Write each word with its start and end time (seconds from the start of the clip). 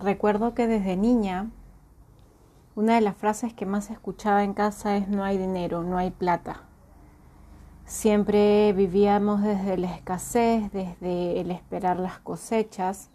recuerdo 0.00 0.54
que 0.54 0.66
desde 0.66 0.96
niña 0.96 1.50
una 2.76 2.94
de 2.94 3.00
las 3.00 3.16
frases 3.16 3.52
que 3.52 3.66
más 3.66 3.90
escuchaba 3.90 4.44
en 4.44 4.54
casa 4.54 4.96
es 4.96 5.08
no 5.08 5.24
hay 5.24 5.36
dinero, 5.38 5.82
no 5.82 5.98
hay 5.98 6.10
plata. 6.10 6.62
Siempre 7.84 8.72
vivíamos 8.72 9.42
desde 9.42 9.76
la 9.76 9.92
escasez, 9.94 10.70
desde 10.72 11.40
el 11.40 11.50
esperar 11.50 11.98
las 11.98 12.20
cosechas. 12.20 13.10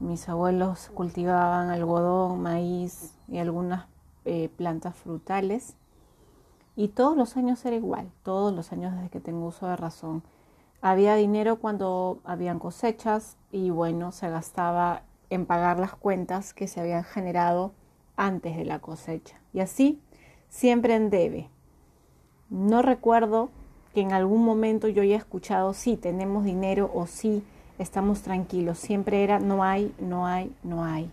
Mis 0.00 0.28
abuelos 0.28 0.90
cultivaban 0.94 1.68
algodón, 1.68 2.40
maíz 2.40 3.14
y 3.28 3.38
algunas 3.38 3.86
eh, 4.24 4.48
plantas 4.56 4.96
frutales. 4.96 5.76
Y 6.76 6.88
todos 6.88 7.16
los 7.16 7.36
años 7.36 7.64
era 7.66 7.76
igual, 7.76 8.10
todos 8.22 8.52
los 8.54 8.72
años 8.72 8.94
desde 8.94 9.10
que 9.10 9.20
tengo 9.20 9.46
uso 9.46 9.66
de 9.66 9.76
razón. 9.76 10.22
Había 10.80 11.14
dinero 11.14 11.56
cuando 11.56 12.18
habían 12.24 12.58
cosechas 12.58 13.36
y 13.52 13.70
bueno, 13.70 14.10
se 14.10 14.30
gastaba 14.30 15.02
en 15.30 15.46
pagar 15.46 15.78
las 15.78 15.94
cuentas 15.94 16.54
que 16.54 16.68
se 16.68 16.80
habían 16.80 17.04
generado 17.04 17.72
antes 18.16 18.56
de 18.56 18.64
la 18.64 18.78
cosecha. 18.78 19.40
Y 19.52 19.60
así, 19.60 20.00
siempre 20.48 20.94
en 20.94 21.10
debe. 21.10 21.48
No 22.50 22.82
recuerdo 22.82 23.50
que 23.94 24.00
en 24.00 24.12
algún 24.12 24.44
momento 24.44 24.88
yo 24.88 25.02
haya 25.02 25.16
escuchado, 25.16 25.72
sí, 25.72 25.96
tenemos 25.96 26.44
dinero 26.44 26.90
o 26.94 27.06
sí, 27.06 27.44
estamos 27.78 28.22
tranquilos. 28.22 28.78
Siempre 28.78 29.24
era, 29.24 29.38
no 29.38 29.64
hay, 29.64 29.94
no 29.98 30.26
hay, 30.26 30.54
no 30.62 30.84
hay. 30.84 31.10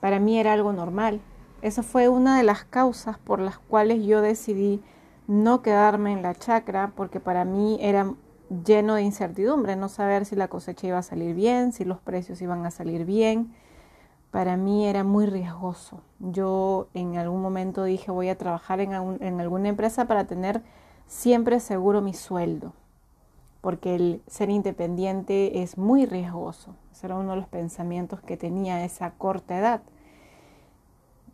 Para 0.00 0.18
mí 0.18 0.38
era 0.38 0.52
algo 0.52 0.72
normal. 0.72 1.20
Esa 1.62 1.82
fue 1.82 2.08
una 2.08 2.36
de 2.36 2.44
las 2.44 2.64
causas 2.64 3.18
por 3.18 3.40
las 3.40 3.58
cuales 3.58 4.04
yo 4.04 4.20
decidí 4.20 4.82
no 5.26 5.60
quedarme 5.60 6.12
en 6.12 6.22
la 6.22 6.34
chacra, 6.34 6.92
porque 6.96 7.20
para 7.20 7.44
mí 7.44 7.78
era 7.80 8.14
lleno 8.50 8.94
de 8.94 9.02
incertidumbre, 9.02 9.76
no 9.76 9.88
saber 9.88 10.24
si 10.24 10.36
la 10.36 10.48
cosecha 10.48 10.86
iba 10.86 10.98
a 10.98 11.02
salir 11.02 11.34
bien, 11.34 11.72
si 11.72 11.84
los 11.84 11.98
precios 12.00 12.40
iban 12.42 12.64
a 12.66 12.70
salir 12.70 13.04
bien. 13.04 13.54
Para 14.30 14.56
mí 14.56 14.86
era 14.86 15.04
muy 15.04 15.26
riesgoso. 15.26 16.02
Yo 16.18 16.88
en 16.94 17.16
algún 17.16 17.40
momento 17.40 17.84
dije 17.84 18.10
voy 18.10 18.28
a 18.28 18.36
trabajar 18.38 18.80
en, 18.80 18.92
alguna 19.40 19.68
empresa 19.68 20.06
para 20.06 20.26
tener 20.26 20.62
siempre 21.06 21.60
seguro 21.60 22.02
mi 22.02 22.12
sueldo, 22.12 22.74
porque 23.60 23.94
el 23.94 24.22
ser 24.26 24.50
independiente 24.50 25.62
es 25.62 25.78
muy 25.78 26.04
riesgoso. 26.04 26.74
Ese 26.92 27.06
era 27.06 27.16
uno 27.16 27.30
de 27.30 27.36
los 27.36 27.48
pensamientos 27.48 28.20
que 28.20 28.36
tenía 28.36 28.84
esa 28.84 29.12
corta 29.12 29.58
edad. 29.58 29.82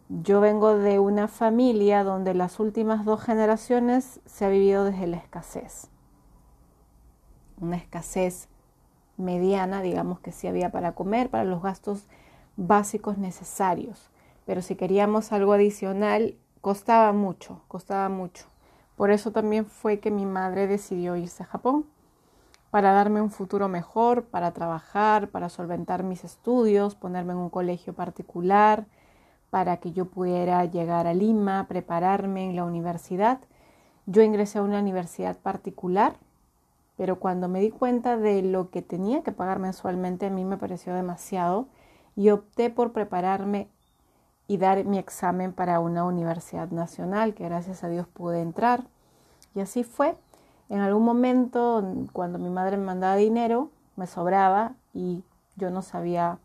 Yo 0.08 0.40
vengo 0.40 0.76
de 0.76 0.98
una 0.98 1.28
familia 1.28 2.04
donde 2.04 2.34
las 2.34 2.60
últimas 2.60 3.04
dos 3.04 3.22
generaciones 3.22 4.20
se 4.26 4.44
ha 4.44 4.48
vivido 4.48 4.84
desde 4.84 5.06
la 5.06 5.16
escasez. 5.16 5.90
Una 7.64 7.76
escasez 7.78 8.48
mediana, 9.16 9.80
digamos 9.80 10.20
que 10.20 10.32
sí 10.32 10.46
había 10.46 10.70
para 10.70 10.92
comer, 10.92 11.30
para 11.30 11.44
los 11.44 11.62
gastos 11.62 12.06
básicos 12.58 13.16
necesarios. 13.16 14.10
Pero 14.44 14.60
si 14.60 14.76
queríamos 14.76 15.32
algo 15.32 15.54
adicional, 15.54 16.34
costaba 16.60 17.10
mucho, 17.14 17.62
costaba 17.66 18.10
mucho. 18.10 18.44
Por 18.96 19.10
eso 19.10 19.32
también 19.32 19.64
fue 19.64 19.98
que 19.98 20.10
mi 20.10 20.26
madre 20.26 20.66
decidió 20.66 21.16
irse 21.16 21.42
a 21.42 21.46
Japón, 21.46 21.86
para 22.70 22.92
darme 22.92 23.22
un 23.22 23.30
futuro 23.30 23.66
mejor, 23.66 24.24
para 24.24 24.50
trabajar, 24.50 25.28
para 25.28 25.48
solventar 25.48 26.02
mis 26.02 26.22
estudios, 26.22 26.94
ponerme 26.94 27.32
en 27.32 27.38
un 27.38 27.48
colegio 27.48 27.94
particular, 27.94 28.84
para 29.48 29.78
que 29.78 29.92
yo 29.92 30.04
pudiera 30.04 30.62
llegar 30.66 31.06
a 31.06 31.14
Lima, 31.14 31.66
prepararme 31.66 32.44
en 32.44 32.56
la 32.56 32.64
universidad. 32.64 33.38
Yo 34.04 34.20
ingresé 34.20 34.58
a 34.58 34.62
una 34.62 34.80
universidad 34.80 35.38
particular, 35.38 36.18
pero 36.96 37.18
cuando 37.18 37.48
me 37.48 37.60
di 37.60 37.70
cuenta 37.70 38.16
de 38.16 38.42
lo 38.42 38.70
que 38.70 38.82
tenía 38.82 39.22
que 39.22 39.32
pagar 39.32 39.58
mensualmente, 39.58 40.26
a 40.26 40.30
mí 40.30 40.44
me 40.44 40.56
pareció 40.56 40.94
demasiado 40.94 41.66
y 42.16 42.30
opté 42.30 42.70
por 42.70 42.92
prepararme 42.92 43.68
y 44.46 44.58
dar 44.58 44.84
mi 44.84 44.98
examen 44.98 45.52
para 45.52 45.80
una 45.80 46.04
universidad 46.04 46.70
nacional, 46.70 47.34
que 47.34 47.44
gracias 47.44 47.82
a 47.82 47.88
Dios 47.88 48.06
pude 48.06 48.40
entrar. 48.40 48.84
Y 49.54 49.60
así 49.60 49.84
fue. 49.84 50.16
En 50.68 50.80
algún 50.80 51.04
momento, 51.04 51.84
cuando 52.12 52.38
mi 52.38 52.50
madre 52.50 52.76
me 52.76 52.84
mandaba 52.84 53.16
dinero, 53.16 53.70
me 53.96 54.06
sobraba 54.06 54.74
y 54.92 55.24
yo 55.56 55.70
no 55.70 55.82
sabía 55.82 56.38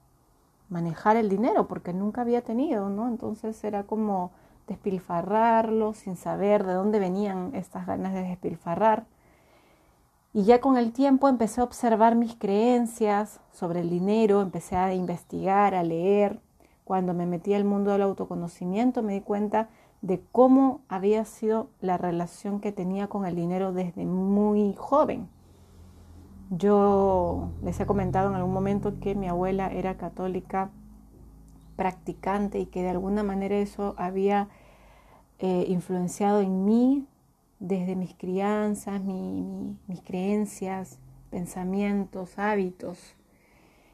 manejar 0.69 1.17
el 1.17 1.29
dinero 1.29 1.67
porque 1.67 1.93
nunca 1.93 2.21
había 2.21 2.41
tenido, 2.41 2.89
¿no? 2.89 3.07
Entonces 3.07 3.61
era 3.63 3.83
como 3.83 4.31
despilfarrarlo 4.67 5.93
sin 5.93 6.15
saber 6.15 6.65
de 6.65 6.73
dónde 6.73 6.99
venían 6.99 7.51
estas 7.55 7.87
ganas 7.87 8.13
de 8.13 8.21
despilfarrar. 8.21 9.05
Y 10.33 10.43
ya 10.43 10.61
con 10.61 10.77
el 10.77 10.91
tiempo 10.91 11.27
empecé 11.27 11.61
a 11.61 11.63
observar 11.63 12.15
mis 12.15 12.35
creencias 12.35 13.39
sobre 13.51 13.81
el 13.81 13.89
dinero, 13.89 14.41
empecé 14.41 14.75
a 14.75 14.93
investigar, 14.93 15.73
a 15.73 15.83
leer, 15.83 16.39
cuando 16.89 17.13
me 17.13 17.25
metí 17.25 17.53
al 17.53 17.65
mundo 17.65 17.91
del 17.91 18.01
autoconocimiento 18.01 19.03
me 19.03 19.13
di 19.13 19.21
cuenta 19.21 19.69
de 20.01 20.23
cómo 20.31 20.81
había 20.87 21.25
sido 21.25 21.69
la 21.81 21.97
relación 21.97 22.59
que 22.59 22.71
tenía 22.71 23.07
con 23.07 23.25
el 23.25 23.35
dinero 23.35 23.73
desde 23.73 24.05
muy 24.05 24.73
joven. 24.75 25.27
Yo 26.49 27.49
les 27.61 27.79
he 27.79 27.85
comentado 27.85 28.29
en 28.29 28.35
algún 28.35 28.53
momento 28.53 28.99
que 28.99 29.13
mi 29.13 29.27
abuela 29.27 29.71
era 29.71 29.97
católica 29.97 30.71
practicante 31.75 32.59
y 32.59 32.65
que 32.65 32.81
de 32.81 32.89
alguna 32.89 33.21
manera 33.21 33.55
eso 33.57 33.93
había 33.97 34.47
eh, 35.37 35.65
influenciado 35.67 36.39
en 36.41 36.65
mí 36.65 37.05
desde 37.59 37.95
mis 37.95 38.13
crianzas, 38.15 39.01
mis 39.03 40.01
creencias, 40.03 40.99
pensamientos, 41.29 42.39
hábitos 42.39 43.15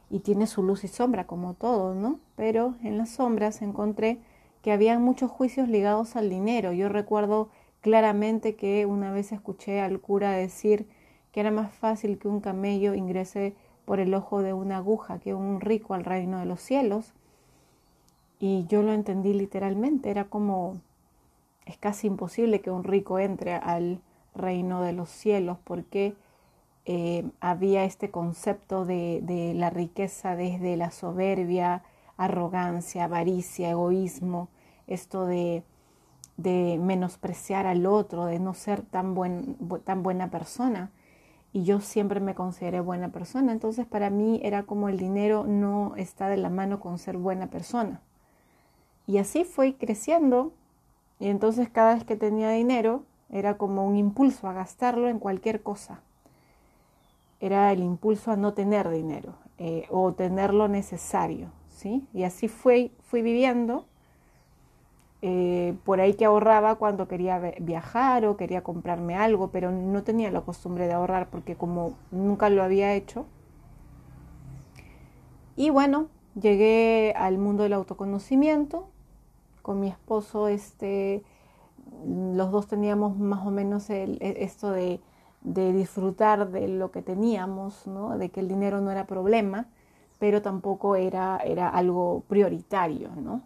y 0.10 0.20
tiene 0.20 0.48
su 0.48 0.64
luz 0.64 0.84
y 0.84 0.88
sombra 0.88 1.26
como 1.26 1.56
todo, 1.56 1.96
¿no? 1.96 2.20
Pero 2.36 2.76
en 2.84 2.98
las 2.98 3.10
sombras 3.10 3.62
encontré 3.62 4.20
que 4.62 4.72
habían 4.72 5.02
muchos 5.02 5.32
juicios 5.32 5.68
ligados 5.68 6.16
al 6.16 6.30
dinero. 6.30 6.72
Yo 6.74 6.90
recuerdo 6.90 7.50
claramente 7.82 8.56
que 8.56 8.86
una 8.86 9.12
vez 9.12 9.32
escuché 9.32 9.80
al 9.80 10.00
cura 10.00 10.32
decir 10.32 10.88
que 11.32 11.40
era 11.42 11.52
más 11.52 11.72
fácil 11.74 12.18
que 12.18 12.28
un 12.28 12.40
camello 12.40 12.94
ingrese 12.94 13.56
por 13.86 14.00
el 14.00 14.14
ojo 14.14 14.42
de 14.42 14.54
una 14.54 14.78
aguja 14.78 15.20
que 15.20 15.34
un 15.34 15.62
rico 15.62 15.94
al 15.94 16.04
reino 16.04 16.40
de 16.40 16.46
los 16.46 16.62
cielos. 16.62 17.14
Y 18.40 18.66
yo 18.68 18.82
lo 18.82 18.94
entendí 18.94 19.34
literalmente, 19.34 20.10
era 20.10 20.26
como, 20.26 20.78
es 21.66 21.78
casi 21.78 22.08
imposible 22.08 22.62
que 22.62 22.72
un 22.72 22.84
rico 22.84 23.20
entre 23.20 23.56
al 23.56 24.00
reino 24.36 24.82
de 24.82 24.94
los 24.94 25.10
cielos 25.10 25.58
porque 25.64 26.16
eh, 26.86 27.28
había 27.40 27.84
este 27.84 28.12
concepto 28.12 28.86
de, 28.86 29.54
la 29.56 29.72
riqueza 29.72 30.36
desde 30.36 30.78
la 30.78 30.92
soberbia, 30.92 31.84
arrogancia, 32.18 33.06
avaricia, 33.06 33.72
egoísmo, 33.72 34.50
esto 34.86 35.26
de, 35.26 35.64
menospreciar 36.38 37.66
al 37.66 37.88
otro, 37.88 38.26
de 38.26 38.40
no 38.40 38.54
ser 38.54 38.84
tan, 38.84 39.16
tan 39.84 40.04
buena 40.04 40.30
persona. 40.30 40.92
Y 41.54 41.64
yo 41.64 41.80
siempre 41.80 42.20
me 42.20 42.36
consideré 42.36 42.82
buena 42.82 43.10
persona, 43.10 43.54
entonces 43.54 43.88
para 43.88 44.10
mí 44.10 44.42
era 44.44 44.64
como 44.64 44.90
el 44.90 44.98
dinero 44.98 45.46
no 45.48 45.96
está 45.96 46.28
de 46.28 46.38
la 46.38 46.50
mano 46.50 46.80
con 46.82 47.00
ser 47.00 47.18
buena 47.18 47.48
persona. 47.48 48.02
Y 49.08 49.18
así 49.18 49.44
fui 49.46 49.74
creciendo 49.74 50.52
y 51.20 51.28
entonces 51.28 51.70
cada 51.70 51.96
vez 51.96 52.04
que 52.04 52.16
tenía 52.16 52.52
dinero 52.52 53.04
era 53.30 53.58
como 53.58 53.86
un 53.88 53.98
impulso 53.98 54.48
a 54.48 54.54
gastarlo 54.54 55.08
en 55.08 55.20
cualquier 55.20 55.62
cosa 55.62 56.02
era 57.40 57.72
el 57.72 57.82
impulso 57.82 58.32
a 58.32 58.36
no 58.36 58.54
tener 58.54 58.90
dinero 58.90 59.34
eh, 59.58 59.86
o 59.90 60.14
tener 60.14 60.54
lo 60.54 60.68
necesario, 60.68 61.50
¿sí? 61.70 62.08
Y 62.14 62.24
así 62.24 62.48
fui, 62.48 62.92
fui 63.04 63.22
viviendo, 63.22 63.86
eh, 65.22 65.76
por 65.86 66.00
ahí 66.00 66.14
que 66.14 66.26
ahorraba 66.26 66.76
cuando 66.76 67.08
quería 67.08 67.40
viajar 67.60 68.26
o 68.26 68.38
quería 68.38 68.64
comprarme 68.64 69.16
algo, 69.16 69.50
pero 69.50 69.72
no 69.72 70.04
tenía 70.04 70.32
la 70.32 70.42
costumbre 70.42 70.88
de 70.88 70.94
ahorrar 70.94 71.30
porque 71.30 71.56
como 71.56 71.94
nunca 72.12 72.50
lo 72.50 72.64
había 72.64 72.94
hecho. 72.94 73.26
Y 75.56 75.70
bueno, 75.70 76.10
llegué 76.40 77.14
al 77.16 77.38
mundo 77.38 77.64
del 77.64 77.74
autoconocimiento 77.74 78.90
con 79.66 79.80
mi 79.80 79.88
esposo, 79.88 80.48
este, 80.48 81.24
los 82.06 82.52
dos 82.52 82.68
teníamos 82.68 83.18
más 83.18 83.46
o 83.46 83.52
menos 83.52 83.90
e, 83.90 84.18
esto 84.22 84.72
de 84.72 85.02
de 85.46 85.72
disfrutar 85.72 86.50
de 86.50 86.68
lo 86.68 86.92
que 86.92 87.02
teníamos, 87.04 87.86
¿no? 87.86 88.18
de 88.18 88.30
que 88.30 88.40
el 88.40 88.48
dinero 88.48 88.82
no 88.82 88.92
era 88.92 89.06
problema, 89.06 89.68
pero 90.18 90.42
tampoco 90.42 90.96
era, 90.96 91.40
era 91.46 91.70
algo 91.70 92.24
prioritario. 92.28 93.10
¿no? 93.16 93.44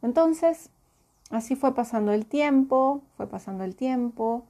Entonces, 0.00 0.70
así 1.30 1.56
fue 1.56 1.74
pasando 1.74 2.12
el 2.12 2.24
tiempo, 2.26 3.02
fue 3.16 3.26
pasando 3.26 3.64
el 3.64 3.74
tiempo. 3.74 4.44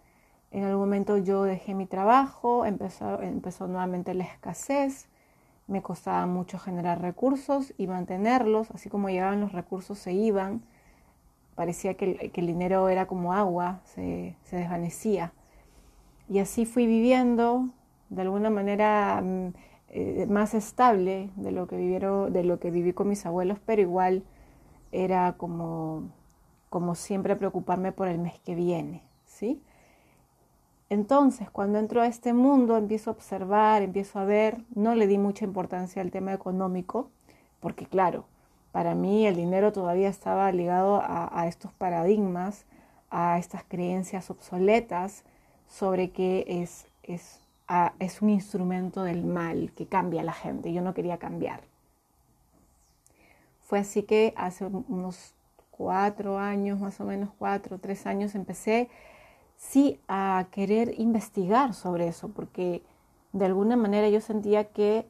En 0.50 0.64
algún 0.64 0.80
momento 0.80 1.16
yo 1.16 1.44
dejé 1.44 1.74
mi 1.74 1.86
trabajo, 1.86 2.66
empezó, 2.66 3.20
empezó 3.22 3.66
nuevamente 3.66 4.12
la 4.12 4.24
escasez, 4.24 5.08
me 5.66 5.80
costaba 5.80 6.26
mucho 6.26 6.58
generar 6.58 7.00
recursos 7.00 7.72
y 7.78 7.86
mantenerlos, 7.86 8.70
así 8.72 8.90
como 8.90 9.08
llegaban 9.08 9.40
los 9.40 9.52
recursos 9.52 9.98
se 9.98 10.12
iban, 10.12 10.62
parecía 11.54 11.94
que 11.94 12.30
el, 12.34 12.46
dinero 12.46 12.88
era 12.88 13.06
como 13.06 13.32
agua, 13.32 13.80
se, 13.84 14.36
desvanecía. 14.50 15.32
Y 16.28 16.38
así 16.38 16.66
fui 16.66 16.86
viviendo, 16.86 17.68
de 18.08 18.22
alguna 18.22 18.50
manera 18.50 19.20
mm, 19.22 19.48
eh, 19.90 20.26
más 20.28 20.54
estable 20.54 21.30
de 21.36 21.52
lo 21.52 21.66
que 21.66 21.76
vivieron, 21.76 22.32
de 22.32 22.44
lo 22.44 22.58
que 22.58 22.70
viví 22.70 22.92
con 22.92 23.08
mis 23.08 23.26
abuelos, 23.26 23.58
pero 23.64 23.82
igual 23.82 24.24
era 24.92 25.34
como, 25.36 26.10
como 26.70 26.94
siempre 26.94 27.36
preocuparme 27.36 27.92
por 27.92 28.08
el 28.08 28.18
mes 28.18 28.38
que 28.40 28.54
viene, 28.54 29.02
¿sí? 29.26 29.62
Entonces, 30.90 31.50
cuando 31.50 31.78
entro 31.78 32.02
a 32.02 32.06
este 32.06 32.32
mundo, 32.34 32.76
empiezo 32.76 33.10
a 33.10 33.14
observar, 33.14 33.82
empiezo 33.82 34.18
a 34.18 34.24
ver, 34.24 34.62
no 34.74 34.94
le 34.94 35.06
di 35.06 35.18
mucha 35.18 35.44
importancia 35.44 36.02
al 36.02 36.10
tema 36.10 36.32
económico, 36.32 37.10
porque 37.60 37.86
claro, 37.86 38.26
para 38.74 38.96
mí 38.96 39.24
el 39.24 39.36
dinero 39.36 39.70
todavía 39.72 40.08
estaba 40.08 40.50
ligado 40.50 41.00
a, 41.00 41.46
estos 41.46 41.72
paradigmas, 41.72 42.64
a 43.08 43.38
estas 43.38 43.62
creencias 43.62 44.30
obsoletas 44.30 45.22
sobre 45.68 46.10
que 46.10 46.44
es, 46.48 46.88
es 47.04 47.38
es 48.00 48.20
un 48.20 48.30
instrumento 48.30 49.04
del 49.04 49.22
mal 49.22 49.70
que 49.76 49.86
cambia 49.86 50.22
a 50.22 50.24
la 50.24 50.32
gente. 50.32 50.72
Yo 50.72 50.82
no 50.82 50.92
quería 50.92 51.18
cambiar. 51.18 51.60
Fue 53.62 53.78
así 53.78 54.02
que 54.02 54.34
hace 54.36 54.64
unos 54.66 55.34
cuatro 55.70 56.40
años, 56.40 56.80
más 56.80 56.98
o 56.98 57.04
menos 57.04 57.30
cuatro, 57.38 57.78
tres 57.78 58.06
años, 58.06 58.34
empecé 58.34 58.88
sí 59.56 60.00
a 60.08 60.48
querer 60.50 60.98
investigar 60.98 61.74
sobre 61.74 62.08
eso, 62.08 62.30
porque 62.30 62.82
de 63.32 63.44
alguna 63.44 63.76
manera 63.76 64.08
yo 64.08 64.20
sentía 64.20 64.64
que 64.64 65.06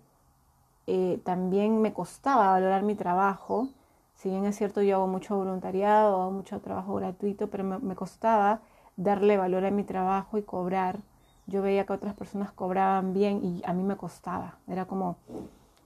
eh, 0.86 1.20
también 1.25 1.81
me 1.82 1.92
costaba 1.92 2.50
valorar 2.50 2.82
mi 2.82 2.94
trabajo. 2.94 3.69
Si 4.14 4.31
bien 4.31 4.44
es 4.44 4.56
cierto, 4.56 4.82
yo 4.82 4.96
hago 4.96 5.06
mucho 5.06 5.36
voluntariado, 5.36 6.22
hago 6.22 6.31
mucho 6.31 6.60
trabajo 6.60 6.94
gratuito, 6.94 7.48
pero 7.48 7.64
me 7.64 7.94
costaba 7.94 8.60
darle 8.96 9.36
valor 9.36 9.64
a 9.64 9.70
mi 9.70 9.84
trabajo 9.84 10.38
y 10.38 10.42
cobrar 10.42 11.00
yo 11.46 11.62
veía 11.62 11.84
que 11.84 11.92
otras 11.92 12.14
personas 12.14 12.52
cobraban 12.52 13.12
bien 13.12 13.44
y 13.44 13.62
a 13.64 13.72
mí 13.72 13.82
me 13.82 13.96
costaba. 13.96 14.56
Era 14.66 14.86
como, 14.86 15.16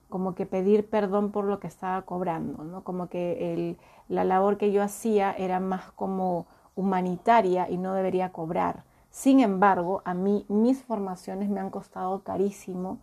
como 0.09 0.35
que 0.35 0.47
pedir 0.47 0.89
perdón 0.89 1.33
por 1.33 1.45
lo 1.45 1.59
que 1.59 1.67
estaba 1.67 2.03
cobrando, 2.03 2.63
¿no? 2.65 2.85
Como 2.85 3.09
que 3.09 3.77
la 4.09 4.25
labor 4.25 4.57
que 4.57 4.73
yo 4.73 4.83
hacía 4.83 5.33
era 5.33 5.59
más 5.61 5.91
como 5.93 6.47
humanitaria 6.77 7.69
y 7.69 7.77
no 7.77 7.95
debería 7.95 8.31
cobrar. 8.31 8.85
Sin 9.11 9.41
embargo, 9.41 10.03
a 10.05 10.15
mí 10.15 10.45
mis 10.49 10.83
formaciones 10.83 11.49
me 11.49 11.61
han 11.61 11.71
costado 11.71 12.23
carísimo 12.23 12.99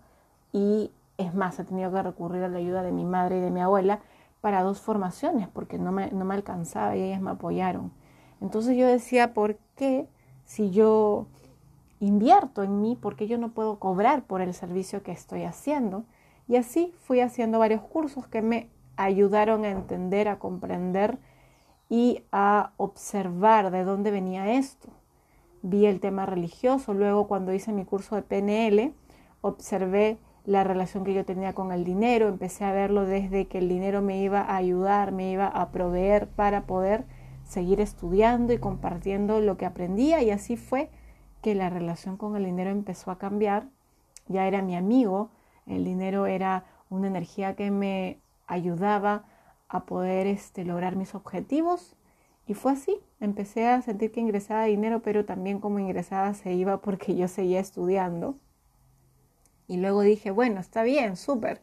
y 0.54 0.92
es 1.18 1.34
más, 1.34 1.60
he 1.60 1.64
tenido 1.64 1.92
que 1.92 2.02
recurrir 2.02 2.44
a 2.44 2.50
la 2.50 2.58
ayuda 2.58 2.84
de 2.84 2.92
mi 2.92 3.06
madre 3.06 3.38
y 3.38 3.42
de 3.42 3.52
mi 3.52 3.62
abuela 3.62 4.00
para 4.42 4.64
dos 4.64 4.80
formaciones 4.80 5.48
porque 5.48 5.78
no 5.78 5.92
me, 5.92 6.12
no 6.12 6.26
me 6.26 6.36
alcanzaba 6.36 6.96
y 6.96 7.02
ellas 7.04 7.22
me 7.22 7.32
apoyaron. 7.32 7.92
Entonces 8.42 8.78
yo 8.78 8.88
decía, 8.88 9.34
¿por 9.34 9.58
qué 9.76 10.08
si 10.44 10.72
yo 10.72 11.28
invierto 12.00 12.64
en 12.64 12.82
mí 12.82 12.98
porque 13.00 13.28
yo 13.28 13.38
no 13.38 13.50
puedo 13.50 13.80
cobrar 13.80 14.24
por 14.24 14.42
el 14.42 14.54
servicio 14.54 15.04
que 15.04 15.12
estoy 15.12 15.44
haciendo. 15.44 16.06
Y 16.48 16.58
así 16.58 16.94
fui 17.02 17.22
haciendo 17.22 17.60
varios 17.60 17.82
cursos 17.82 18.28
que 18.28 18.42
me 18.42 18.70
ayudaron 18.98 19.66
a 19.66 19.72
entender, 19.72 20.28
a 20.28 20.40
comprender 20.40 21.18
y 21.90 22.24
a 22.32 22.72
observar 22.78 23.72
de 23.72 23.84
dónde 23.84 24.12
venía 24.12 24.54
esto. 24.54 24.90
Vi 25.62 25.86
el 25.88 26.00
tema 26.00 26.26
religioso, 26.26 26.94
luego 26.94 27.28
cuando 27.28 27.54
hice 27.54 27.74
mi 27.74 27.86
curso 27.86 28.16
de 28.16 28.22
PNL, 28.22 28.94
observé 29.42 30.20
la 30.46 30.64
relación 30.64 31.04
que 31.04 31.14
yo 31.14 31.26
tenía 31.26 31.54
con 31.54 31.72
el 31.72 31.84
dinero, 31.84 32.28
empecé 32.28 32.66
a 32.66 32.72
verlo 32.72 33.06
desde 33.06 33.48
que 33.48 33.58
el 33.58 33.68
dinero 33.68 34.02
me 34.02 34.22
iba 34.22 34.42
a 34.42 34.56
ayudar, 34.56 35.12
me 35.12 35.32
iba 35.32 35.48
a 35.48 35.72
proveer 35.72 36.28
para 36.28 36.66
poder 36.66 37.06
seguir 37.44 37.82
estudiando 37.82 38.54
y 38.54 38.58
compartiendo 38.58 39.40
lo 39.40 39.58
que 39.58 39.66
aprendía 39.66 40.22
y 40.22 40.32
así 40.32 40.58
fue 40.58 40.90
que 41.42 41.56
la 41.56 41.70
relación 41.70 42.18
con 42.18 42.36
el 42.36 42.46
dinero 42.46 42.70
empezó 42.70 43.12
a 43.12 43.18
cambiar. 43.18 43.68
Ya 44.28 44.48
era 44.48 44.62
mi 44.62 44.76
amigo, 44.76 45.30
el 45.68 45.84
dinero 45.84 46.26
era 46.26 46.66
una 46.90 47.08
energía 47.08 47.56
que 47.56 47.72
me 47.72 48.20
ayudaba 48.48 49.26
a 49.68 49.86
poder 49.86 50.28
este, 50.28 50.66
lograr 50.66 50.96
mis 50.96 51.16
objetivos. 51.16 51.96
Y 52.48 52.54
fue 52.54 52.74
así, 52.74 53.00
empecé 53.20 53.68
a 53.68 53.82
sentir 53.82 54.12
que 54.12 54.22
ingresaba 54.22 54.66
dinero, 54.66 55.02
pero 55.02 55.26
también 55.26 55.60
como 55.60 55.80
ingresaba 55.80 56.34
se 56.34 56.54
iba 56.54 56.82
porque 56.82 57.16
yo 57.16 57.28
seguía 57.28 57.60
estudiando. 57.60 58.38
Y 59.68 59.78
luego 59.78 60.02
dije, 60.02 60.32
bueno, 60.32 60.60
está 60.60 60.84
bien, 60.84 61.18
súper, 61.18 61.62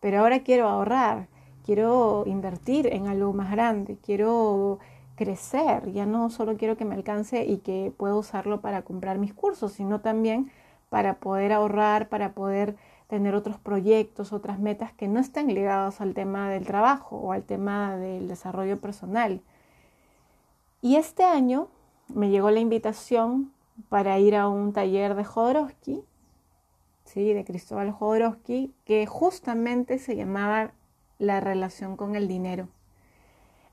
pero 0.00 0.20
ahora 0.20 0.40
quiero 0.40 0.68
ahorrar, 0.68 1.28
quiero 1.64 2.24
invertir 2.26 2.86
en 2.86 3.06
algo 3.06 3.32
más 3.32 3.50
grande, 3.50 3.98
quiero 4.02 4.78
crecer, 5.16 5.92
ya 5.92 6.06
no 6.06 6.30
solo 6.30 6.56
quiero 6.56 6.76
que 6.76 6.84
me 6.84 6.94
alcance 6.94 7.44
y 7.44 7.58
que 7.58 7.92
pueda 7.96 8.14
usarlo 8.14 8.60
para 8.60 8.82
comprar 8.82 9.18
mis 9.18 9.32
cursos, 9.32 9.72
sino 9.72 10.00
también 10.00 10.50
para 10.88 11.14
poder 11.14 11.52
ahorrar, 11.52 12.08
para 12.08 12.32
poder 12.32 12.76
tener 13.08 13.34
otros 13.34 13.58
proyectos, 13.58 14.32
otras 14.32 14.58
metas 14.58 14.92
que 14.92 15.08
no 15.08 15.20
estén 15.20 15.48
ligados 15.54 16.00
al 16.00 16.14
tema 16.14 16.50
del 16.50 16.66
trabajo 16.66 17.16
o 17.16 17.32
al 17.32 17.44
tema 17.44 17.96
del 17.96 18.28
desarrollo 18.28 18.80
personal. 18.80 19.40
Y 20.80 20.96
este 20.96 21.24
año 21.24 21.68
me 22.08 22.30
llegó 22.30 22.50
la 22.50 22.60
invitación 22.60 23.52
para 23.88 24.18
ir 24.18 24.36
a 24.36 24.48
un 24.48 24.72
taller 24.72 25.14
de 25.14 25.24
Jodorowsky, 25.24 26.02
¿sí? 27.04 27.32
de 27.32 27.44
Cristóbal 27.44 27.92
Jodorowsky, 27.92 28.74
que 28.84 29.06
justamente 29.06 29.98
se 29.98 30.16
llamaba 30.16 30.72
La 31.18 31.40
relación 31.40 31.96
con 31.96 32.16
el 32.16 32.28
dinero. 32.28 32.68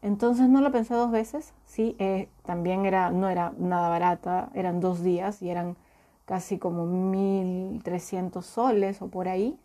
Entonces 0.01 0.49
no 0.49 0.61
lo 0.61 0.71
pensé 0.71 0.95
dos 0.95 1.11
veces, 1.11 1.53
sí, 1.65 1.95
eh, 1.99 2.27
también 2.43 2.85
era, 2.85 3.11
no 3.11 3.29
era 3.29 3.53
nada 3.57 3.89
barata, 3.89 4.49
eran 4.55 4.79
dos 4.79 5.03
días 5.03 5.41
y 5.41 5.49
eran 5.49 5.77
casi 6.25 6.57
como 6.57 6.85
1.300 6.85 8.45
soles 8.45 9.01
o 9.01 9.09
por 9.09 9.27
ahí. 9.27 9.59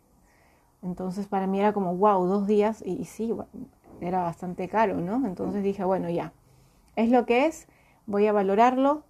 Entonces 0.83 1.27
para 1.27 1.47
mí 1.47 1.59
era 1.59 1.73
como, 1.73 1.95
wow, 1.95 2.25
dos 2.25 2.45
días 2.45 2.83
y, 2.85 3.05
sí, 3.05 3.33
era 3.99 4.21
bastante 4.21 4.67
caro, 4.67 4.97
¿no? 4.97 5.25
Entonces 5.25 5.63
dije, 5.63 5.83
bueno, 5.83 6.09
ya, 6.09 6.33
es 6.95 7.09
lo 7.09 7.25
que 7.25 7.47
es, 7.47 7.67
voy 8.05 8.27
a 8.27 8.31
valorarlo 8.31 9.03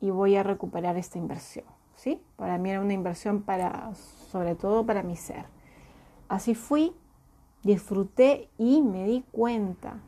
y 0.00 0.10
voy 0.10 0.36
a 0.36 0.42
recuperar 0.42 0.96
esta 0.98 1.18
inversión, 1.18 1.64
¿sí? 1.96 2.20
Para 2.36 2.58
mí 2.58 2.70
era 2.70 2.80
una 2.80 2.92
inversión 2.92 3.42
para, 3.42 3.94
sobre 3.94 4.54
todo 4.54 4.84
para 4.84 5.02
mi 5.02 5.16
ser. 5.16 5.46
Así 6.28 6.54
fui, 6.54 6.94
disfruté 7.62 8.48
y 8.58 8.82
me 8.82 9.04
di 9.04 9.24
cuenta 9.32 10.00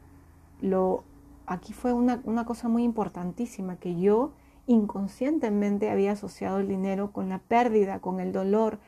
lo, 0.60 1.04
aquí 1.46 1.72
fue 1.72 1.92
una, 1.92 2.20
una 2.24 2.44
cosa 2.44 2.68
muy 2.68 2.82
importantísima, 2.82 3.76
que 3.76 3.98
yo 3.98 4.32
inconscientemente 4.66 5.90
había 5.90 6.12
asociado 6.12 6.58
el 6.58 6.68
dinero 6.68 7.12
con 7.12 7.28
la 7.28 7.38
pérdida, 7.38 8.00
con 8.00 8.20
el 8.20 8.32
dolor, 8.32 8.78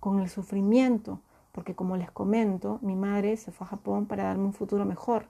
con 0.00 0.20
el 0.20 0.28
sufrimiento, 0.28 1.20
porque 1.52 1.74
como 1.74 1.96
les 1.96 2.10
comento, 2.10 2.78
mi 2.82 2.96
madre 2.96 3.36
se 3.36 3.52
fue 3.52 3.66
a 3.66 3.70
Japón 3.70 4.06
para 4.06 4.24
darme 4.24 4.44
un 4.44 4.52
futuro 4.52 4.84
mejor. 4.84 5.26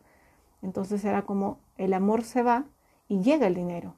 Entonces 0.62 1.04
era 1.04 1.22
como 1.22 1.58
el 1.76 1.94
amor 1.94 2.22
se 2.22 2.42
va 2.42 2.64
y 3.08 3.20
llega 3.20 3.46
el 3.46 3.54
dinero. 3.54 3.94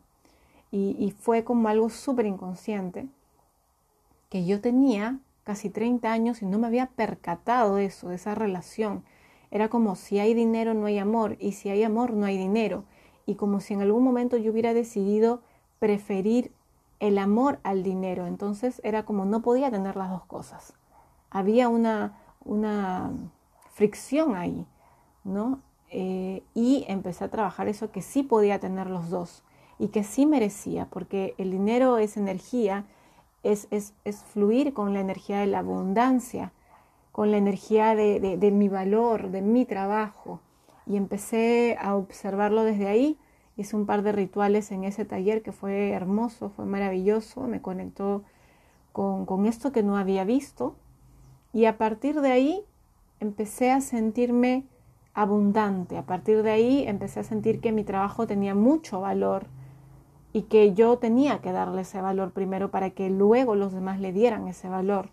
Y, 0.71 0.97
y 0.99 1.11
fue 1.11 1.43
como 1.43 1.69
algo 1.69 1.91
súper 1.91 2.27
inconsciente 2.27 3.09
que 4.31 4.47
yo 4.47 4.61
tenía 4.61 5.19
casi 5.45 5.69
30 5.69 6.11
años 6.11 6.41
y 6.41 6.47
no 6.47 6.59
me 6.59 6.69
había 6.69 6.87
percatado 6.87 7.75
de 7.75 7.87
eso, 7.87 8.09
de 8.09 8.15
esa 8.15 8.35
relación. 8.35 9.05
Era 9.51 9.69
como 9.69 9.97
si 9.97 10.19
hay 10.21 10.33
dinero 10.33 10.73
no 10.73 10.87
hay 10.87 10.99
amor 10.99 11.37
y 11.41 11.53
si 11.53 11.69
hay 11.69 11.83
amor 11.83 12.13
no 12.13 12.25
hay 12.25 12.39
dinero. 12.39 12.85
Y 13.27 13.35
como 13.35 13.61
si 13.61 13.75
en 13.75 13.83
algún 13.83 14.05
momento 14.05 14.37
yo 14.37 14.53
hubiera 14.53 14.73
decidido 14.73 15.43
preferir 15.79 16.53
el 17.01 17.19
amor 17.19 17.59
al 17.65 17.83
dinero. 17.83 18.27
Entonces 18.27 18.81
era 18.85 19.05
como 19.05 19.25
no 19.25 19.43
podía 19.43 19.71
tener 19.71 19.97
las 19.97 20.11
dos 20.11 20.25
cosas. 20.25 20.75
Había 21.31 21.69
una, 21.69 22.19
una 22.45 23.11
fricción 23.73 24.37
ahí, 24.37 24.67
¿no? 25.25 25.61
Eh, 25.91 26.45
y 26.55 26.85
empecé 26.87 27.25
a 27.25 27.31
trabajar 27.31 27.67
eso 27.67 27.91
que 27.91 28.03
sí 28.03 28.23
podía 28.23 28.61
tener 28.61 28.89
los 28.89 29.11
dos 29.11 29.43
y 29.79 29.89
que 29.89 30.05
sí 30.05 30.27
merecía, 30.27 30.87
porque 30.87 31.35
el 31.39 31.51
dinero 31.51 31.99
es 31.99 32.17
energía, 32.17 32.85
es, 33.43 33.69
es, 33.71 33.93
fluir 34.33 34.73
con 34.75 34.95
la 34.95 35.01
energía 35.01 35.41
de 35.41 35.47
la 35.47 35.61
abundancia 35.61 36.53
con 37.13 37.31
la 37.31 37.37
energía 37.37 37.95
de, 37.95 38.51
mi 38.53 38.69
valor, 38.69 39.31
de 39.31 39.43
mi 39.43 39.65
trabajo. 39.65 40.41
Y 40.87 40.97
empecé 40.97 41.77
a 41.81 41.95
observarlo 41.97 42.65
desde 42.65 42.87
ahí. 42.87 43.19
Hice 43.57 43.77
un 43.77 43.87
par 43.87 44.03
de 44.03 44.13
rituales 44.13 44.71
en 44.73 44.85
ese 44.85 45.05
taller 45.05 45.43
que 45.43 45.53
fue 45.53 45.91
hermoso, 45.91 46.51
fue 46.51 46.65
maravilloso, 46.65 47.43
me 47.43 47.61
conectó 47.61 48.23
con, 48.93 49.27
con 49.27 49.47
esto 49.47 49.73
que 49.73 49.83
no 49.83 49.97
había 49.97 50.25
visto. 50.25 50.77
Y 51.53 51.65
a 51.67 51.77
partir 51.77 52.21
de 52.21 52.31
ahí 52.31 52.65
empecé 53.19 53.71
a 53.71 53.81
sentirme 53.81 54.65
abundante. 55.13 55.99
A 55.99 56.07
partir 56.07 56.43
de 56.43 56.53
ahí 56.53 56.85
empecé 56.87 57.21
a 57.21 57.25
sentir 57.25 57.61
que 57.61 57.73
mi 57.73 57.85
trabajo 57.85 58.27
tenía 58.27 58.55
mucho 58.55 59.01
valor 59.01 59.47
y 60.33 60.43
que 60.43 60.75
yo 60.75 60.99
tenía 60.99 61.41
que 61.41 61.53
darle 61.53 61.83
ese 61.83 62.01
valor 62.01 62.33
primero 62.33 62.71
para 62.71 62.91
que 62.91 63.11
luego 63.11 63.55
los 63.55 63.73
demás 63.73 64.01
le 64.01 64.13
dieran 64.13 64.49
ese 64.49 64.69
valor 64.69 65.11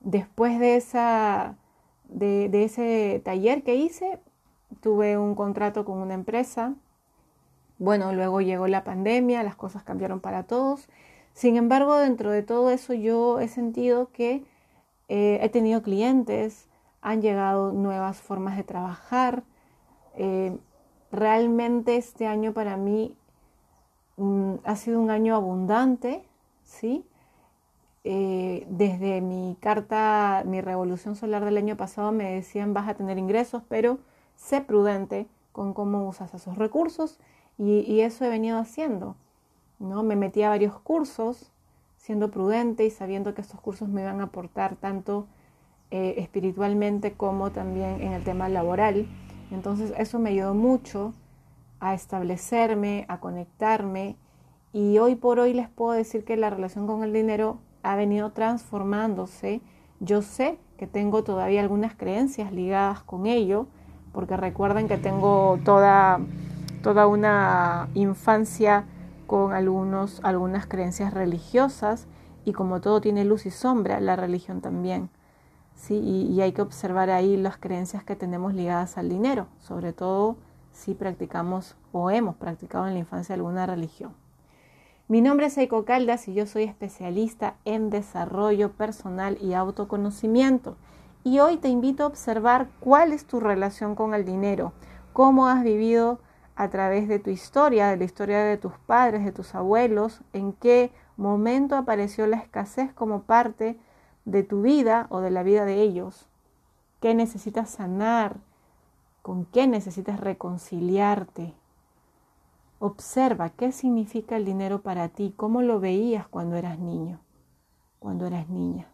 después 0.00 0.58
de, 0.58 0.76
esa, 0.76 1.56
de, 2.08 2.64
ese 2.64 3.20
taller 3.24 3.62
que 3.62 3.76
hice, 3.76 4.18
tuve 4.80 5.16
un 5.16 5.34
contrato 5.34 5.84
con 5.84 5.98
una 5.98 6.14
empresa. 6.14 6.74
Bueno, 7.78 8.12
luego 8.12 8.40
llegó 8.40 8.66
la 8.66 8.84
pandemia, 8.84 9.42
las 9.42 9.56
cosas 9.56 9.82
cambiaron 9.82 10.20
para 10.20 10.44
todos. 10.44 10.88
Sin 11.32 11.56
embargo, 11.56 11.96
dentro 11.96 12.30
de 12.30 12.42
todo 12.42 12.70
eso 12.70 12.92
yo 12.94 13.40
he 13.40 13.48
sentido 13.48 14.10
que 14.12 14.44
eh, 15.08 15.38
he 15.42 15.48
tenido 15.48 15.82
clientes, 15.82 16.68
han 17.00 17.22
llegado 17.22 17.72
nuevas 17.72 18.18
formas 18.20 18.56
de 18.56 18.64
trabajar. 18.64 19.44
Eh, 20.16 20.56
realmente 21.12 21.96
este 21.96 22.26
año 22.26 22.52
para 22.52 22.76
mí 22.76 23.16
ha 24.64 24.76
sido 24.76 25.00
un 25.00 25.10
año 25.10 25.34
abundante, 25.34 26.24
¿sí? 26.64 27.04
Eh, 28.04 28.66
desde 28.70 29.20
mi 29.20 29.56
carta, 29.60 30.42
mi 30.46 30.60
revolución 30.60 31.16
solar 31.16 31.44
del 31.44 31.58
año 31.58 31.76
pasado 31.76 32.12
me 32.12 32.32
decían 32.32 32.72
vas 32.72 32.88
a 32.88 32.94
tener 32.94 33.18
ingresos, 33.18 33.62
pero 33.68 33.98
sé 34.36 34.62
prudente 34.62 35.26
con 35.52 35.74
cómo 35.74 36.08
usas 36.08 36.32
esos 36.32 36.56
recursos 36.56 37.18
y, 37.58 38.00
eso 38.00 38.24
he 38.24 38.30
venido 38.30 38.58
haciendo. 38.58 39.16
¿no? 39.78 40.02
Me 40.02 40.16
metí 40.16 40.42
a 40.42 40.48
varios 40.48 40.78
cursos 40.78 41.50
siendo 41.98 42.30
prudente 42.30 42.86
y 42.86 42.90
sabiendo 42.90 43.34
que 43.34 43.42
estos 43.42 43.60
cursos 43.60 43.88
me 43.88 44.00
iban 44.00 44.20
a 44.20 44.24
aportar 44.24 44.76
tanto 44.76 45.26
eh, 45.90 46.14
espiritualmente 46.18 47.12
como 47.12 47.52
también 47.52 48.00
en 48.00 48.12
el 48.12 48.24
tema 48.24 48.48
laboral. 48.48 49.06
Entonces 49.50 49.92
eso 49.98 50.18
me 50.18 50.30
ayudó 50.30 50.54
mucho 50.54 51.12
a 51.80 51.94
establecerme, 51.94 53.06
a 53.08 53.20
conectarme 53.20 54.16
y 54.72 54.98
hoy 54.98 55.16
por 55.16 55.40
hoy 55.40 55.52
les 55.52 55.68
puedo 55.68 55.92
decir 55.92 56.24
que 56.24 56.36
la 56.36 56.50
relación 56.50 56.86
con 56.86 57.02
el 57.02 57.12
dinero 57.12 57.58
ha 57.82 57.96
venido 57.96 58.30
transformándose. 58.30 59.62
Yo 59.98 60.22
sé 60.22 60.58
que 60.76 60.86
tengo 60.86 61.24
todavía 61.24 61.60
algunas 61.60 61.94
creencias 61.94 62.52
ligadas 62.52 63.02
con 63.02 63.26
ello, 63.26 63.66
porque 64.12 64.36
recuerden 64.36 64.86
que 64.86 64.96
tengo 64.96 65.58
toda, 65.64 66.20
toda 66.82 67.06
una 67.06 67.88
infancia 67.94 68.84
con 69.26 69.52
algunos, 69.52 70.20
algunas 70.22 70.66
creencias 70.66 71.14
religiosas 71.14 72.06
y 72.44 72.52
como 72.52 72.80
todo 72.80 73.00
tiene 73.00 73.24
luz 73.24 73.46
y 73.46 73.50
sombra, 73.50 74.00
la 74.00 74.16
religión 74.16 74.60
también. 74.60 75.10
¿sí? 75.74 75.94
Y, 75.94 76.32
y, 76.32 76.40
hay 76.42 76.52
que 76.52 76.62
observar 76.62 77.10
ahí 77.10 77.36
las 77.36 77.56
creencias 77.56 78.04
que 78.04 78.16
tenemos 78.16 78.54
ligadas 78.54 78.98
al 78.98 79.08
dinero, 79.08 79.46
sobre 79.58 79.92
todo 79.92 80.36
si 80.72 80.94
practicamos 80.94 81.76
o 81.92 82.10
hemos 82.10 82.36
practicado 82.36 82.86
en 82.86 82.94
la 82.94 83.00
infancia 83.00 83.34
alguna 83.34 83.66
religión. 83.66 84.14
Mi 85.08 85.20
nombre 85.20 85.46
es 85.46 85.58
Eiko 85.58 85.84
Caldas 85.84 86.28
y 86.28 86.34
yo 86.34 86.46
soy 86.46 86.64
especialista 86.64 87.56
en 87.64 87.90
desarrollo 87.90 88.72
personal 88.72 89.38
y 89.40 89.54
autoconocimiento. 89.54 90.76
Y 91.24 91.40
hoy 91.40 91.56
te 91.56 91.68
invito 91.68 92.04
a 92.04 92.06
observar 92.06 92.68
cuál 92.78 93.12
es 93.12 93.26
tu 93.26 93.40
relación 93.40 93.94
con 93.94 94.14
el 94.14 94.24
dinero, 94.24 94.72
cómo 95.12 95.48
has 95.48 95.64
vivido 95.64 96.20
a 96.54 96.68
través 96.68 97.08
de 97.08 97.18
tu 97.18 97.30
historia, 97.30 97.88
de 97.88 97.96
la 97.96 98.04
historia 98.04 98.44
de 98.44 98.56
tus 98.56 98.72
padres, 98.86 99.24
de 99.24 99.32
tus 99.32 99.54
abuelos, 99.54 100.20
en 100.32 100.52
qué 100.52 100.92
momento 101.16 101.76
apareció 101.76 102.26
la 102.26 102.36
escasez 102.36 102.92
como 102.92 103.22
parte 103.22 103.78
de 104.24 104.42
tu 104.42 104.62
vida 104.62 105.06
o 105.10 105.20
de 105.20 105.30
la 105.30 105.42
vida 105.42 105.64
de 105.64 105.80
ellos, 105.82 106.28
qué 107.00 107.14
necesitas 107.14 107.70
sanar, 107.70 108.36
con 109.30 109.44
qué 109.44 109.68
necesitas 109.68 110.18
reconciliarte, 110.18 111.54
Observa 112.80 113.50
qué 113.50 113.70
significa 113.70 114.36
el 114.36 114.44
dinero 114.44 114.82
para 114.82 115.08
ti, 115.08 115.32
cómo 115.36 115.62
lo 115.62 115.78
veías 115.78 116.26
cuando 116.26 116.56
eras 116.56 116.80
niño, 116.80 117.20
cuando 118.00 118.26
eras 118.26 118.48
niña. 118.48 118.88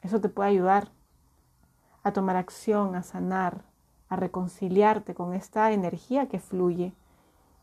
Eso 0.00 0.20
te 0.20 0.28
puede 0.28 0.50
ayudar 0.50 0.92
a 2.04 2.12
tomar 2.12 2.36
acción, 2.36 2.94
a 2.94 3.02
sanar, 3.02 3.64
a 4.08 4.14
reconciliarte 4.14 5.12
con 5.12 5.34
esta 5.34 5.72
energía 5.72 6.28
que 6.28 6.38
fluye 6.38 6.92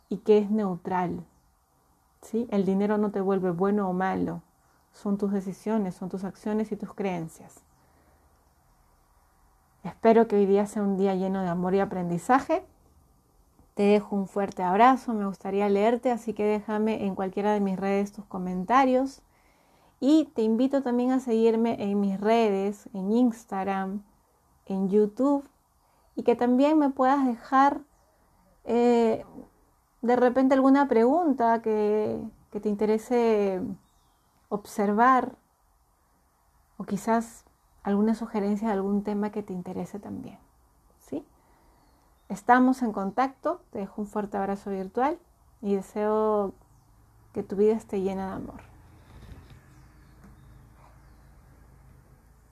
y 0.09 0.17
que 0.17 0.39
es 0.39 0.51
neutral. 0.51 1.23
¿sí? 2.21 2.45
El 2.51 2.65
dinero 2.65 2.97
no 2.97 3.11
te 3.11 3.21
vuelve 3.21 3.51
bueno 3.51 3.89
o 3.89 3.93
malo, 3.93 4.41
son 4.91 5.17
tus 5.17 5.31
decisiones, 5.31 5.95
son 5.95 6.09
tus 6.09 6.25
acciones 6.25 6.73
y 6.73 6.75
tus 6.75 6.93
creencias. 6.93 7.63
Espero 9.83 10.27
que 10.27 10.35
hoy 10.35 10.45
día 10.45 10.65
sea 10.67 10.83
un 10.83 10.97
día 10.97 11.15
lleno 11.15 11.41
de 11.41 11.49
amor 11.49 11.73
y 11.75 11.79
aprendizaje 11.79 12.63
te 13.73 13.83
dejo 13.83 14.15
un 14.15 14.27
fuerte 14.27 14.63
abrazo, 14.63 15.13
me 15.13 15.25
gustaría 15.25 15.69
leerte, 15.69 16.11
así 16.11 16.33
que 16.33 16.43
déjame 16.43 17.05
en 17.05 17.15
cualquiera 17.15 17.53
de 17.53 17.61
mis 17.61 17.79
redes 17.79 18.11
tus 18.11 18.25
comentarios. 18.25 19.21
Y 19.99 20.25
te 20.35 20.41
invito 20.41 20.81
también 20.81 21.11
a 21.11 21.19
seguirme 21.19 21.81
en 21.81 21.99
mis 21.99 22.19
redes, 22.19 22.89
en 22.93 23.11
Instagram, 23.11 24.03
en 24.65 24.89
YouTube, 24.89 25.47
y 26.15 26.23
que 26.23 26.35
también 26.35 26.77
me 26.77 26.89
puedas 26.89 27.25
dejar 27.25 27.81
eh, 28.65 29.25
de 30.01 30.15
repente 30.15 30.53
alguna 30.53 30.87
pregunta 30.87 31.61
que, 31.61 32.19
que 32.51 32.59
te 32.59 32.69
interese 32.69 33.61
observar, 34.49 35.35
o 36.77 36.83
quizás 36.83 37.45
alguna 37.83 38.15
sugerencia 38.15 38.67
de 38.67 38.73
algún 38.73 39.03
tema 39.03 39.31
que 39.31 39.43
te 39.43 39.53
interese 39.53 39.99
también. 39.99 40.37
Estamos 42.31 42.81
en 42.81 42.93
contacto, 42.93 43.59
te 43.71 43.79
dejo 43.79 44.01
un 44.01 44.07
fuerte 44.07 44.37
abrazo 44.37 44.71
virtual 44.71 45.19
y 45.61 45.75
deseo 45.75 46.53
que 47.33 47.43
tu 47.43 47.57
vida 47.57 47.73
esté 47.73 47.99
llena 47.99 48.27
de 48.27 48.35
amor. 48.35 48.70